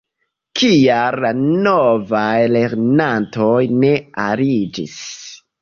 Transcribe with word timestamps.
Kial 0.59 1.17
la 1.25 1.31
novaj 1.41 2.33
lernantoj 2.55 3.53
ne 3.85 3.93
aliĝis? 4.29 5.01